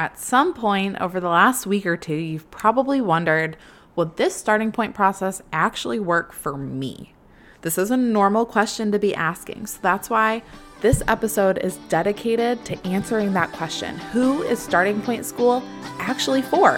[0.00, 3.56] At some point over the last week or two, you've probably wondered
[3.96, 7.14] would this starting point process actually work for me?
[7.62, 10.44] This is a normal question to be asking, so that's why
[10.82, 15.64] this episode is dedicated to answering that question Who is Starting Point School
[15.98, 16.76] actually for?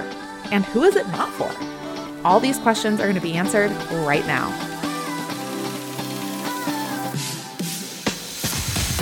[0.51, 1.55] And who is it not for?
[2.27, 3.71] All these questions are going to be answered
[4.07, 4.49] right now.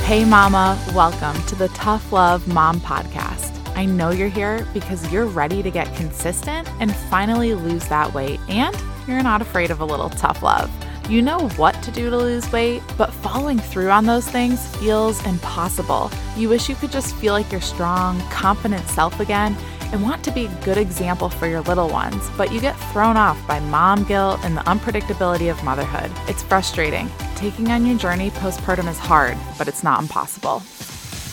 [0.03, 3.38] Hey, Mama, welcome to the Tough Love Mom Podcast.
[3.79, 8.41] I know you're here because you're ready to get consistent and finally lose that weight,
[8.49, 10.69] and you're not afraid of a little tough love.
[11.09, 15.25] You know what to do to lose weight, but following through on those things feels
[15.25, 16.11] impossible.
[16.37, 19.57] You wish you could just feel like your strong, confident self again
[19.93, 23.17] and want to be a good example for your little ones, but you get thrown
[23.17, 26.11] off by mom guilt and the unpredictability of motherhood.
[26.27, 27.09] It's frustrating.
[27.37, 30.65] Taking on your journey postpartum is hard, but it's not impossible.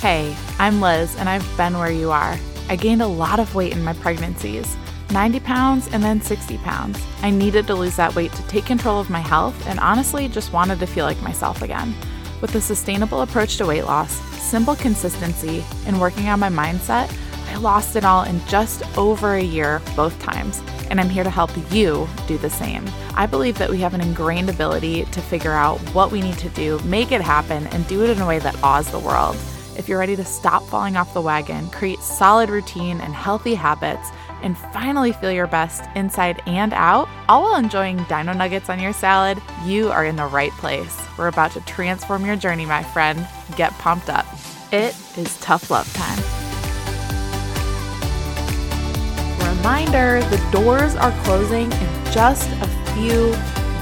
[0.05, 2.37] Hey, I'm Liz, and I've been where you are.
[2.69, 4.77] I gained a lot of weight in my pregnancies
[5.09, 7.03] 90 pounds and then 60 pounds.
[7.23, 10.53] I needed to lose that weight to take control of my health and honestly just
[10.53, 11.95] wanted to feel like myself again.
[12.39, 17.11] With a sustainable approach to weight loss, simple consistency, and working on my mindset,
[17.49, 21.31] I lost it all in just over a year both times, and I'm here to
[21.31, 22.85] help you do the same.
[23.15, 26.49] I believe that we have an ingrained ability to figure out what we need to
[26.49, 29.35] do, make it happen, and do it in a way that awes the world.
[29.77, 34.09] If you're ready to stop falling off the wagon, create solid routine and healthy habits,
[34.41, 38.93] and finally feel your best inside and out, all while enjoying dino nuggets on your
[38.93, 41.01] salad, you are in the right place.
[41.17, 43.27] We're about to transform your journey, my friend.
[43.57, 44.25] Get pumped up.
[44.71, 46.19] It is tough love time.
[49.57, 53.31] Reminder the doors are closing in just a few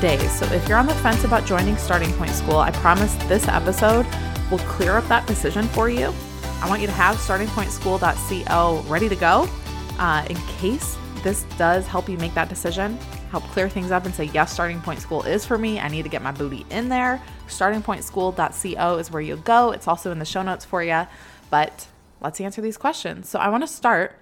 [0.02, 0.32] days.
[0.40, 4.08] So if you're on the fence about joining Starting Point School, I promise this episode
[4.54, 6.14] will clear up that decision for you.
[6.62, 9.50] I want you to have startingpointschool.co ready to go
[9.98, 12.96] uh, in case this does help you make that decision,
[13.32, 15.80] help clear things up and say, yes, Starting Point School is for me.
[15.80, 17.20] I need to get my booty in there.
[17.48, 19.72] Startingpointschool.co is where you'll go.
[19.72, 21.08] It's also in the show notes for you.
[21.50, 21.88] But
[22.22, 23.28] let's answer these questions.
[23.28, 24.20] So I want to start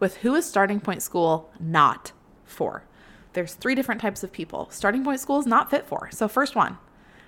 [0.00, 2.12] with who is Starting Point School not
[2.46, 2.84] for?
[3.34, 4.68] There's three different types of people.
[4.70, 6.08] Starting Point School is not fit for.
[6.10, 6.78] So, first one,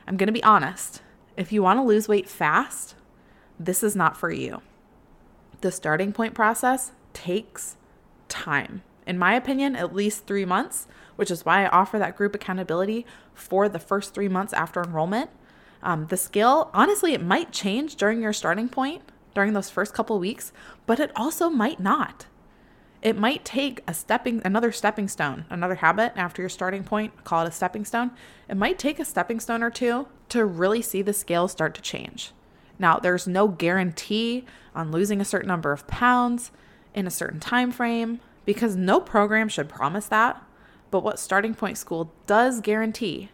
[0.07, 1.03] I'm going to be honest.
[1.37, 2.95] If you want to lose weight fast,
[3.59, 4.63] this is not for you.
[5.61, 7.77] The starting point process takes
[8.29, 8.83] time.
[9.07, 10.87] In my opinion, at least three months,
[11.17, 13.05] which is why I offer that group accountability
[13.35, 15.31] for the first three months after enrollment.
[15.83, 19.03] Um, the scale, honestly, it might change during your starting point,
[19.35, 20.53] during those first couple weeks,
[20.87, 22.27] but it also might not.
[23.03, 27.45] It might take a stepping another stepping stone, another habit after your starting point, call
[27.45, 28.11] it a stepping stone.
[28.49, 31.83] It might take a stepping stone or two to really see the scale start to
[31.83, 32.33] change.
[32.79, 34.45] Now, there's no guarantee
[34.75, 36.51] on losing a certain number of pounds
[36.95, 40.43] in a certain time frame because no program should promise that.
[40.91, 43.31] But what Starting Point School does guarantee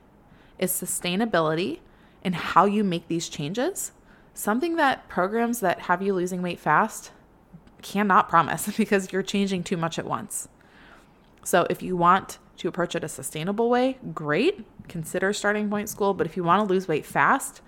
[0.58, 1.80] is sustainability
[2.22, 3.92] in how you make these changes.
[4.34, 7.10] Something that programs that have you losing weight fast
[7.82, 10.48] cannot promise because you're changing too much at once.
[11.44, 14.64] So if you want to approach it a sustainable way, great.
[14.88, 16.14] Consider starting point school.
[16.14, 17.60] But if you want to lose weight fast,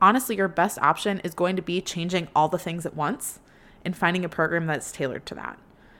[0.00, 3.40] honestly, your best option is going to be changing all the things at once
[3.84, 5.58] and finding a program that's tailored to that.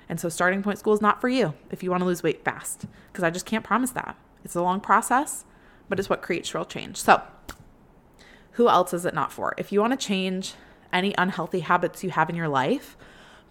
[0.09, 2.45] And so, starting point school is not for you if you want to lose weight
[2.45, 4.17] fast, because I just can't promise that.
[4.45, 5.45] It's a long process,
[5.89, 6.99] but it's what creates real change.
[6.99, 7.23] So,
[8.53, 9.55] who else is it not for?
[9.57, 10.55] If you want to change
[10.93, 12.97] any unhealthy habits you have in your life,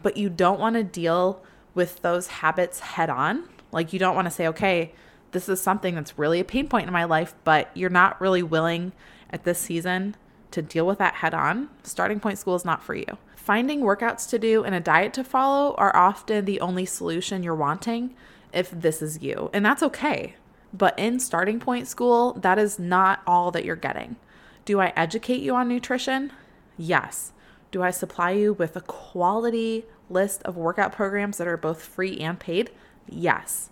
[0.01, 1.41] but you don't want to deal
[1.73, 3.47] with those habits head on.
[3.71, 4.93] Like, you don't want to say, okay,
[5.31, 8.43] this is something that's really a pain point in my life, but you're not really
[8.43, 8.91] willing
[9.29, 10.15] at this season
[10.51, 11.69] to deal with that head on.
[11.83, 13.17] Starting point school is not for you.
[13.35, 17.55] Finding workouts to do and a diet to follow are often the only solution you're
[17.55, 18.13] wanting
[18.53, 20.35] if this is you, and that's okay.
[20.73, 24.17] But in starting point school, that is not all that you're getting.
[24.65, 26.31] Do I educate you on nutrition?
[26.77, 27.33] Yes.
[27.71, 32.17] Do I supply you with a quality list of workout programs that are both free
[32.17, 32.69] and paid?
[33.07, 33.69] Yes.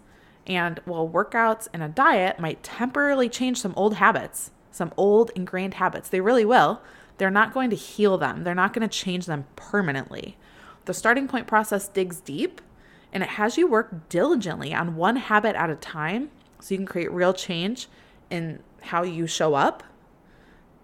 [0.48, 5.75] And while workouts and a diet might temporarily change some old habits, some old ingrained
[5.75, 6.81] habits, they really will,
[7.18, 8.44] they're not going to heal them.
[8.44, 10.38] They're not going to change them permanently.
[10.86, 12.62] The starting point process digs deep
[13.12, 16.30] and it has you work diligently on one habit at a time
[16.60, 17.88] so you can create real change
[18.30, 19.84] in how you show up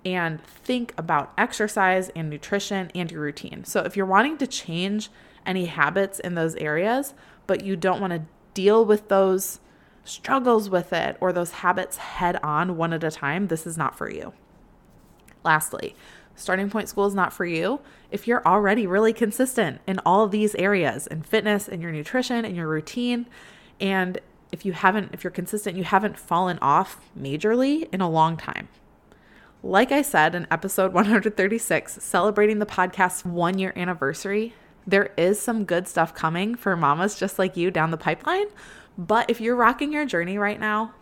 [0.06, 3.66] and think about exercise and nutrition and your routine.
[3.66, 5.10] So, if you're wanting to change
[5.46, 7.14] any habits in those areas,
[7.48, 8.22] but you don't want to
[8.54, 9.60] deal with those
[10.04, 13.98] struggles with it or those habits head on one at a time, this is not
[13.98, 14.34] for you.
[15.44, 15.96] Lastly,
[16.36, 17.80] Starting Point School is not for you
[18.12, 22.56] if you're already really consistent in all these areas in fitness and your nutrition and
[22.56, 23.26] your routine.
[23.80, 24.20] And
[24.52, 28.68] if you haven't, if you're consistent, you haven't fallen off majorly in a long time.
[29.66, 34.54] Like I said in episode 136, celebrating the podcast's one year anniversary,
[34.86, 38.46] there is some good stuff coming for mamas just like you down the pipeline.
[38.96, 40.94] But if you're rocking your journey right now,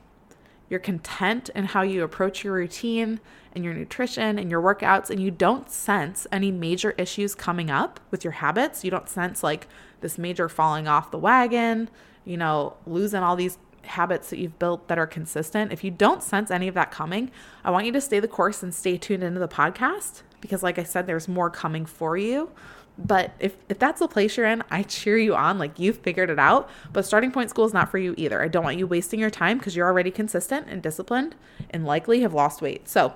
[0.70, 3.20] you're content in how you approach your routine
[3.52, 8.00] and your nutrition and your workouts, and you don't sense any major issues coming up
[8.12, 9.68] with your habits, you don't sense like
[10.00, 11.90] this major falling off the wagon,
[12.24, 15.72] you know, losing all these habits that you've built that are consistent.
[15.72, 17.32] If you don't sense any of that coming,
[17.64, 20.80] I want you to stay the course and stay tuned into the podcast because, like
[20.80, 22.52] I said, there's more coming for you.
[22.98, 25.58] But if, if that's the place you're in, I cheer you on.
[25.58, 26.70] Like you've figured it out.
[26.92, 28.42] But starting point school is not for you either.
[28.42, 31.36] I don't want you wasting your time because you're already consistent and disciplined
[31.72, 32.88] and likely have lost weight.
[32.88, 33.14] So,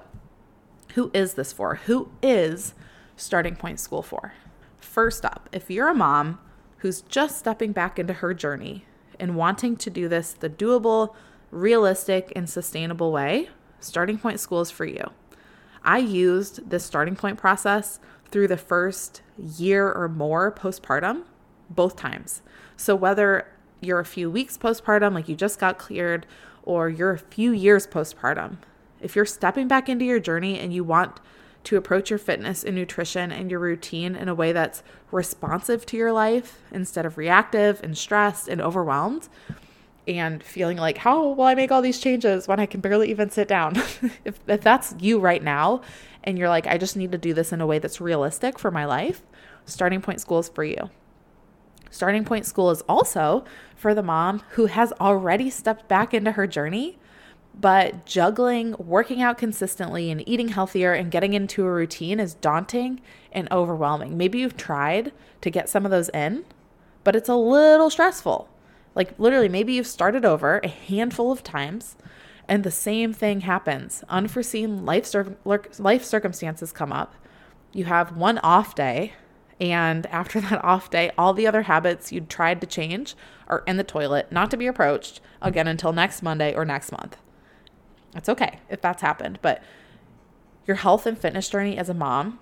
[0.96, 1.76] who is this for?
[1.86, 2.74] Who is
[3.16, 4.34] starting point school for?
[4.80, 6.40] First up, if you're a mom
[6.78, 8.86] who's just stepping back into her journey
[9.20, 11.16] and wanting to do this the doable,
[11.52, 13.50] realistic, and sustainable way,
[13.80, 15.12] starting point school is for you.
[15.84, 18.00] I used this starting point process
[18.30, 21.24] through the first year or more postpartum,
[21.70, 22.42] both times.
[22.76, 23.48] So, whether
[23.80, 26.26] you're a few weeks postpartum, like you just got cleared,
[26.64, 28.58] or you're a few years postpartum,
[29.02, 31.20] if you're stepping back into your journey and you want
[31.64, 35.98] to approach your fitness and nutrition and your routine in a way that's responsive to
[35.98, 39.28] your life instead of reactive and stressed and overwhelmed,
[40.08, 43.30] and feeling like, how will I make all these changes when I can barely even
[43.30, 43.76] sit down?
[44.26, 45.82] if, if that's you right now,
[46.24, 48.72] and you're like, I just need to do this in a way that's realistic for
[48.72, 49.22] my life,
[49.66, 50.90] Starting Point School is for you.
[51.90, 53.44] Starting Point School is also
[53.76, 56.98] for the mom who has already stepped back into her journey,
[57.60, 63.02] but juggling working out consistently and eating healthier and getting into a routine is daunting
[63.32, 64.18] and overwhelming.
[64.18, 65.12] Maybe you've tried
[65.42, 66.46] to get some of those in,
[67.04, 68.50] but it's a little stressful.
[68.94, 71.96] Like literally, maybe you've started over a handful of times
[72.48, 74.04] and the same thing happens.
[74.10, 77.14] Unforeseen life, cir- life circumstances come up.
[77.74, 79.14] You have one off day,
[79.60, 83.16] and after that off day, all the other habits you'd tried to change
[83.48, 87.18] are in the toilet, not to be approached again until next Monday or next month.
[88.18, 89.64] It's okay if that's happened, but
[90.66, 92.40] your health and fitness journey as a mom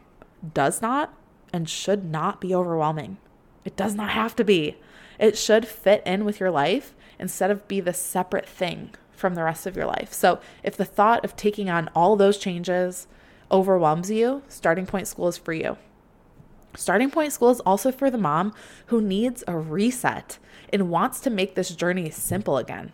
[0.54, 1.14] does not
[1.54, 3.18] and should not be overwhelming.
[3.64, 4.78] It does not have to be.
[5.20, 9.44] It should fit in with your life instead of be the separate thing from the
[9.44, 10.12] rest of your life.
[10.12, 13.08] So if the thought of taking on all those changes
[13.52, 15.78] overwhelms you, starting point school is for you.
[16.76, 18.54] Starting point school is also for the mom
[18.88, 20.38] who needs a reset
[20.74, 22.92] and wants to make this journey simple again.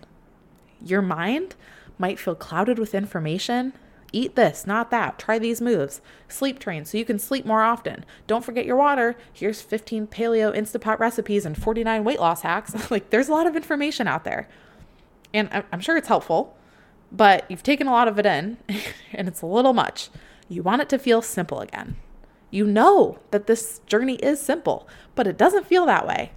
[0.83, 1.55] Your mind
[1.97, 3.73] might feel clouded with information
[4.13, 5.17] Eat this, not that.
[5.17, 6.01] Try these moves.
[6.27, 8.03] Sleep train so you can sleep more often.
[8.27, 9.15] Don't forget your water.
[9.31, 12.91] Here's 15 paleo Instapot recipes and 49 weight loss hacks.
[12.91, 14.49] like, there's a lot of information out there.
[15.33, 16.57] And I'm sure it's helpful,
[17.09, 18.57] but you've taken a lot of it in
[19.13, 20.09] and it's a little much.
[20.49, 21.95] You want it to feel simple again.
[22.49, 26.33] You know that this journey is simple, but it doesn't feel that way.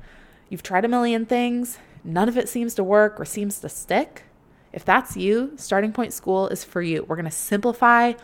[0.49, 4.23] You've tried a million things, none of it seems to work or seems to stick.
[4.75, 7.05] If that's you, Starting Point School is for you.
[7.05, 8.15] We're going to simplify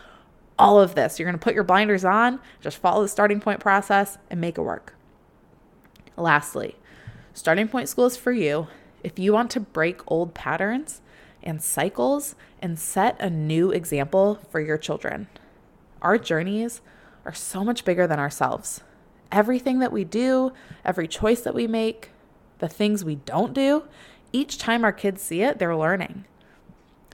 [0.59, 1.17] all of this.
[1.17, 4.57] You're going to put your blinders on, just follow the starting point process and make
[4.57, 4.93] it work.
[6.17, 6.75] Lastly,
[7.33, 8.67] Starting Point School is for you
[9.01, 11.01] if you want to break old patterns
[11.41, 15.27] and cycles and set a new example for your children.
[16.01, 16.81] Our journeys
[17.23, 18.81] are so much bigger than ourselves.
[19.31, 20.51] Everything that we do,
[20.83, 22.09] every choice that we make,
[22.59, 23.85] the things we don't do,
[24.33, 26.25] each time our kids see it, they're learning.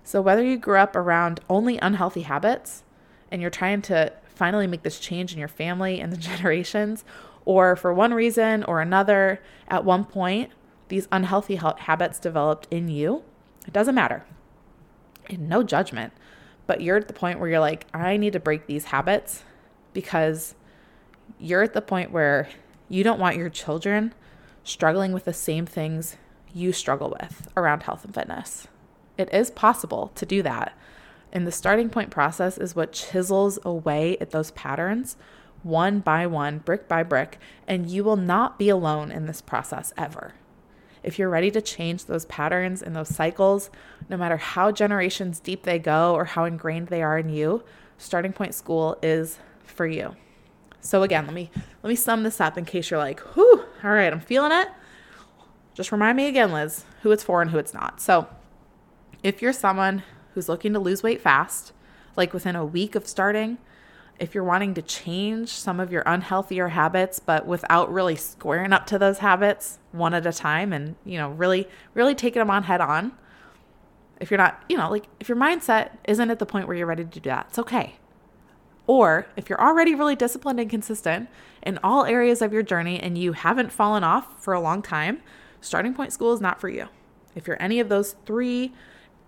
[0.07, 2.85] So, whether you grew up around only unhealthy habits
[3.29, 7.03] and you're trying to finally make this change in your family and the generations,
[7.43, 10.51] or for one reason or another, at one point,
[10.87, 13.21] these unhealthy habits developed in you,
[13.67, 14.23] it doesn't matter.
[15.25, 16.13] And no judgment,
[16.67, 19.43] but you're at the point where you're like, I need to break these habits
[19.91, 20.55] because
[21.37, 22.47] you're at the point where
[22.87, 24.13] you don't want your children
[24.63, 26.15] struggling with the same things
[26.53, 28.69] you struggle with around health and fitness.
[29.17, 30.77] It is possible to do that.
[31.31, 35.17] And the starting point process is what chisels away at those patterns
[35.63, 39.91] one by one, brick by brick, and you will not be alone in this process
[39.97, 40.33] ever.
[41.03, 43.69] If you're ready to change those patterns and those cycles,
[44.07, 47.63] no matter how generations deep they go or how ingrained they are in you,
[47.97, 50.15] starting point school is for you.
[50.79, 51.49] So again, let me
[51.83, 54.69] let me sum this up in case you're like, "Whew, all right, I'm feeling it."
[55.73, 57.99] Just remind me again, Liz, who it's for and who it's not.
[58.01, 58.27] So,
[59.27, 60.03] if you're someone
[60.33, 61.73] who's looking to lose weight fast,
[62.15, 63.57] like within a week of starting,
[64.19, 68.87] if you're wanting to change some of your unhealthier habits, but without really squaring up
[68.87, 72.63] to those habits one at a time and, you know, really, really taking them on
[72.63, 73.11] head on.
[74.21, 76.87] If you're not, you know, like if your mindset isn't at the point where you're
[76.87, 77.97] ready to do that, it's okay.
[78.87, 81.27] Or if you're already really disciplined and consistent
[81.61, 85.21] in all areas of your journey and you haven't fallen off for a long time,
[85.59, 86.87] starting point school is not for you.
[87.35, 88.71] If you're any of those three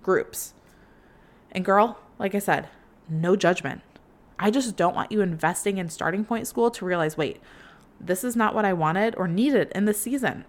[0.04, 0.54] groups.
[1.52, 2.70] And girl, like I said,
[3.08, 3.82] no judgment.
[4.38, 7.42] I just don't want you investing in starting point school to realize wait,
[8.00, 10.46] this is not what I wanted or needed in this season.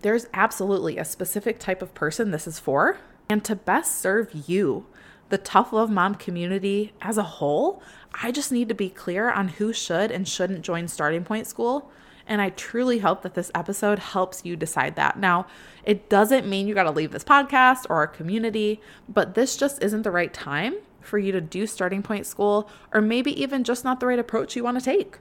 [0.00, 2.98] There's absolutely a specific type of person this is for.
[3.28, 4.86] And to best serve you,
[5.30, 7.82] the tough love mom community as a whole,
[8.22, 11.90] I just need to be clear on who should and shouldn't join starting point school.
[12.26, 15.18] And I truly hope that this episode helps you decide that.
[15.18, 15.46] Now,
[15.84, 19.82] it doesn't mean you got to leave this podcast or our community, but this just
[19.82, 23.84] isn't the right time for you to do starting point school, or maybe even just
[23.84, 25.18] not the right approach you want to take.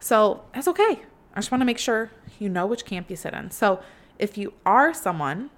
[0.00, 1.02] So that's okay.
[1.34, 3.50] I just want to make sure you know which camp you sit in.
[3.50, 3.80] So
[4.18, 5.50] if you are someone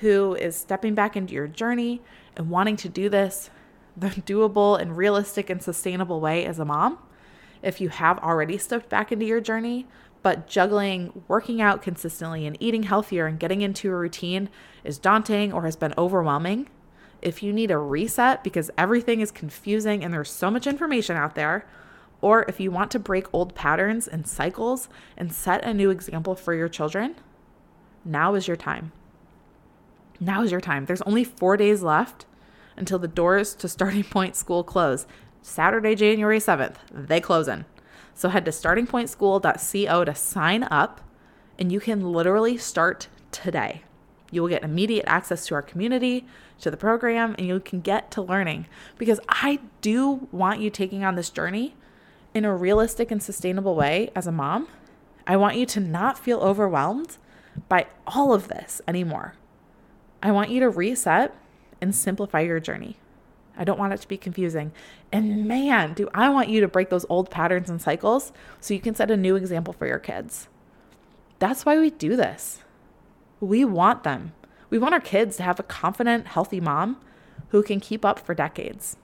[0.00, 2.02] who is stepping back into your journey
[2.36, 3.50] and wanting to do this
[3.96, 6.98] the doable and realistic and sustainable way as a mom,
[7.62, 9.86] if you have already stepped back into your journey,
[10.24, 14.48] but juggling working out consistently and eating healthier and getting into a routine
[14.82, 16.66] is daunting or has been overwhelming,
[17.20, 21.34] if you need a reset because everything is confusing and there's so much information out
[21.34, 21.66] there,
[22.22, 26.34] or if you want to break old patterns and cycles and set a new example
[26.34, 27.16] for your children,
[28.02, 28.92] now is your time.
[30.18, 30.86] Now is your time.
[30.86, 32.24] There's only four days left
[32.78, 35.06] until the doors to Starting Point School close.
[35.42, 37.66] Saturday, January 7th, they closing.
[38.14, 41.00] So head to startingpointschool.co to sign up
[41.58, 43.82] and you can literally start today.
[44.30, 46.26] You will get immediate access to our community,
[46.60, 48.66] to the program, and you can get to learning
[48.98, 51.76] because I do want you taking on this journey
[52.32, 54.68] in a realistic and sustainable way as a mom.
[55.26, 57.16] I want you to not feel overwhelmed
[57.68, 59.34] by all of this anymore.
[60.22, 61.34] I want you to reset
[61.80, 62.96] and simplify your journey.
[63.56, 64.72] I don't want it to be confusing.
[65.12, 68.80] And man, do I want you to break those old patterns and cycles so you
[68.80, 70.48] can set a new example for your kids.
[71.38, 72.60] That's why we do this.
[73.40, 74.32] We want them.
[74.70, 77.00] We want our kids to have a confident, healthy mom
[77.48, 78.96] who can keep up for decades.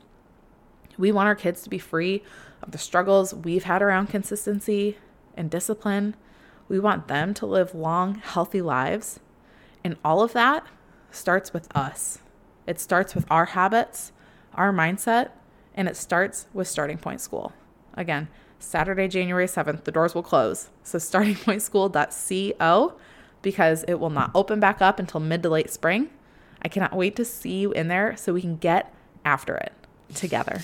[0.98, 2.22] We want our kids to be free
[2.62, 4.98] of the struggles we've had around consistency
[5.36, 6.16] and discipline.
[6.68, 9.20] We want them to live long, healthy lives.
[9.84, 10.66] And all of that
[11.10, 12.18] starts with us.
[12.66, 14.12] It starts with our habits,
[14.54, 15.30] our mindset,
[15.74, 17.52] and it starts with Starting Point School.
[17.94, 18.28] Again,
[18.58, 20.68] Saturday, January 7th, the doors will close.
[20.82, 22.94] So startingpointschool.co
[23.42, 26.10] because it will not open back up until mid to late spring.
[26.62, 29.72] I cannot wait to see you in there so we can get after it
[30.14, 30.60] together.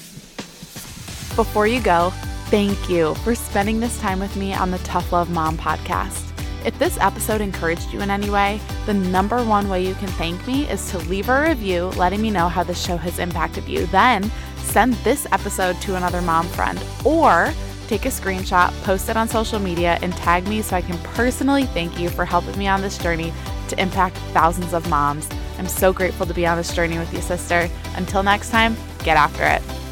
[1.37, 2.11] Before you go,
[2.47, 6.36] thank you for spending this time with me on the Tough Love Mom podcast.
[6.65, 10.45] If this episode encouraged you in any way, the number one way you can thank
[10.47, 13.87] me is to leave a review letting me know how the show has impacted you.
[13.87, 17.53] Then send this episode to another mom friend or
[17.87, 21.67] take a screenshot, post it on social media, and tag me so I can personally
[21.67, 23.33] thank you for helping me on this journey
[23.69, 25.29] to impact thousands of moms.
[25.59, 27.71] I'm so grateful to be on this journey with you, sister.
[27.95, 29.86] Until next time, get after it.